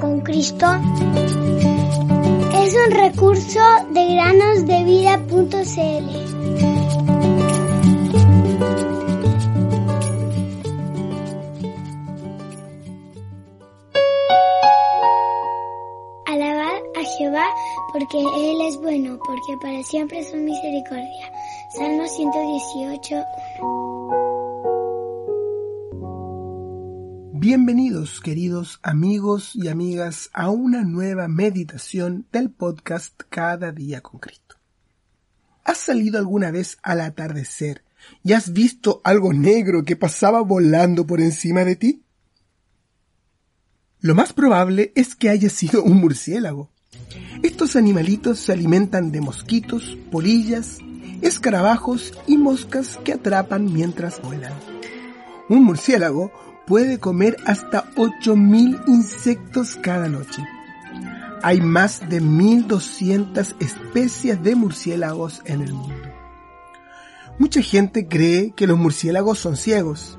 [0.00, 0.66] con Cristo
[2.54, 3.60] es un recurso
[3.90, 6.08] de granosdevida.cl.
[16.26, 17.46] Alabad a Jehová
[17.92, 21.32] porque Él es bueno, porque para siempre es su misericordia.
[21.70, 24.25] Salmo 118.
[27.32, 34.56] Bienvenidos queridos amigos y amigas a una nueva meditación del podcast Cada día con Cristo.
[35.64, 37.82] ¿Has salido alguna vez al atardecer
[38.22, 42.02] y has visto algo negro que pasaba volando por encima de ti?
[44.00, 46.70] Lo más probable es que haya sido un murciélago.
[47.42, 50.78] Estos animalitos se alimentan de mosquitos, polillas,
[51.22, 54.52] escarabajos y moscas que atrapan mientras vuelan.
[55.48, 56.32] Un murciélago
[56.66, 60.44] puede comer hasta 8.000 insectos cada noche.
[61.42, 65.94] Hay más de 1.200 especies de murciélagos en el mundo.
[67.38, 70.18] Mucha gente cree que los murciélagos son ciegos,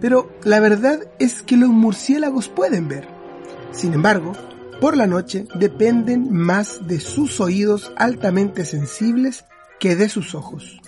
[0.00, 3.06] pero la verdad es que los murciélagos pueden ver.
[3.70, 4.32] Sin embargo,
[4.80, 9.44] por la noche dependen más de sus oídos altamente sensibles
[9.78, 10.80] que de sus ojos.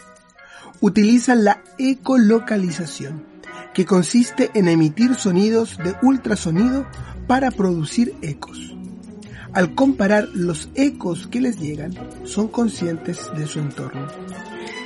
[0.81, 3.34] Utilizan la ecolocalización
[3.75, 6.87] que consiste en emitir sonidos de ultrasonido
[7.27, 8.75] para producir ecos.
[9.53, 14.07] Al comparar los ecos que les llegan, son conscientes de su entorno.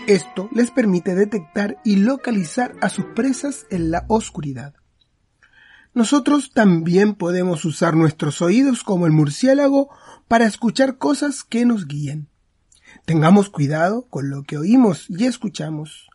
[0.06, 4.74] Esto les permite detectar y localizar a sus presas en la oscuridad.
[5.94, 9.90] Nosotros también podemos usar nuestros oídos como el murciélago
[10.28, 12.28] para escuchar cosas que nos guíen.
[13.04, 16.08] Tengamos cuidado con lo que oímos y escuchamos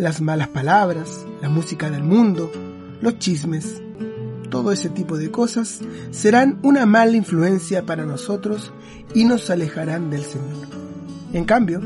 [0.00, 2.50] las malas palabras, la música del mundo,
[3.02, 3.82] los chismes,
[4.48, 8.72] todo ese tipo de cosas serán una mala influencia para nosotros
[9.12, 10.68] y nos alejarán del Señor.
[11.34, 11.82] En cambio,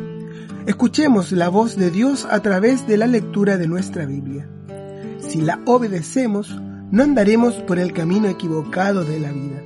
[0.64, 4.48] escuchemos la voz de Dios a través de la lectura de nuestra Biblia.
[5.19, 6.56] Si la obedecemos,
[6.92, 9.60] no andaremos por el camino equivocado de la vida.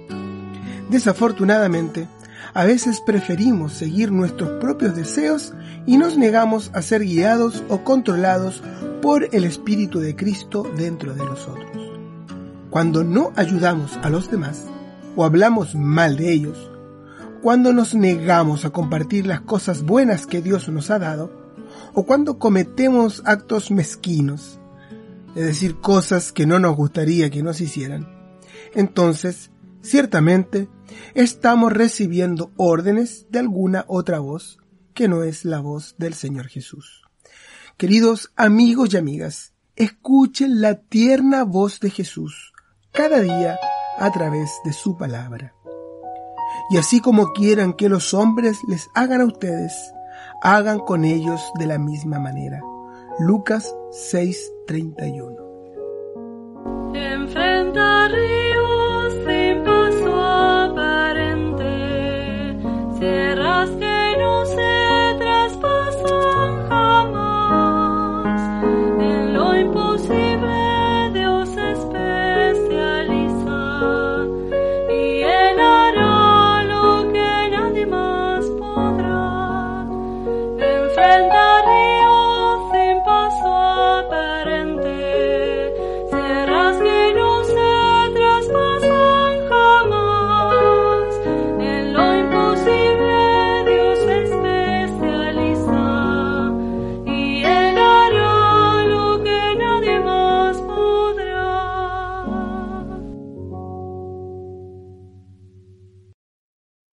[0.89, 2.09] Desafortunadamente,
[2.55, 5.53] a veces preferimos seguir nuestros propios deseos
[5.87, 8.63] y nos negamos a ser guiados o controlados
[9.03, 11.71] por el Espíritu de Cristo dentro de nosotros.
[12.71, 14.65] Cuando no ayudamos a los demás
[15.17, 16.71] o hablamos mal de ellos,
[17.43, 21.31] cuando nos negamos a compartir las cosas buenas que Dios nos ha dado,
[21.95, 24.59] o cuando cometemos actos mezquinos,
[25.35, 28.09] es decir, cosas que no nos gustaría que nos hicieran,
[28.75, 29.51] entonces
[29.83, 30.69] ciertamente
[31.15, 34.59] estamos recibiendo órdenes de alguna otra voz
[34.95, 37.03] que no es la voz del Señor Jesús.
[37.77, 42.53] Queridos amigos y amigas, escuchen la tierna voz de Jesús
[42.91, 43.59] cada día
[43.99, 45.55] a través de su palabra.
[46.71, 49.73] Y así como quieran que los hombres les hagan a ustedes,
[50.43, 52.61] hagan con ellos de la misma manera.
[53.19, 55.37] Lucas 6:31.
[56.95, 57.98] Enfrenta